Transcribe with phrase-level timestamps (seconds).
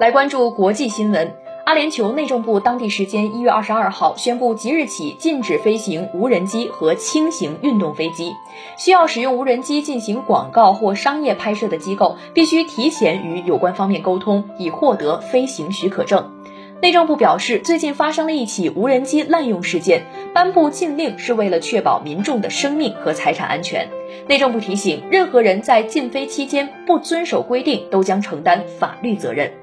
[0.00, 1.32] 来关注国际新闻。
[1.64, 8.32] 阿联酋内政部当地时间一月二十二号宣布即日起禁止飞行无人机和轻型运动飞机。
[8.78, 16.32] 需要使用无人机进行广告或商业拍摄的机构必须提前与有关方面沟通以获得飞行许可证。
[16.80, 23.88] 内政部表示最近发生了一起无人机滥用事件颁布禁令是为了确保民众的生命和财产安全。
[24.26, 29.61] 内政部提醒任何人在禁飞期间不遵守规定都将承担法律责任。